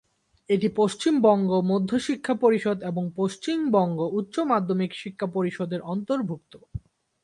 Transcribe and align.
এটি 0.49 0.67
পশ্চিমবঙ্গ 0.75 1.49
মধ্য 1.71 1.91
শিক্ষা 1.99 2.35
পরিষদ 2.35 2.77
এবং 2.81 3.03
পশ্চিমবঙ্গ 3.15 3.99
উচ্চ 4.19 4.35
মাধ্যমিক 4.51 4.91
শিক্ষা 4.93 5.27
পরিষদের 5.27 5.81
অন্তর্ভুক্ত। 5.83 6.53